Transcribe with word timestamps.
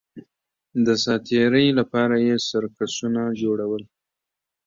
د 0.85 0.87
ساتېرۍ 1.03 1.67
لپاره 1.79 2.15
یې 2.25 2.35
سرکسونه 2.49 3.21
جوړول 3.41 3.83